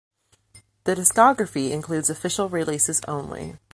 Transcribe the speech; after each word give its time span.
The 0.85 0.95
discography 0.95 1.69
includes 1.69 2.09
official 2.09 2.49
releases 2.49 3.01
only. 3.07 3.59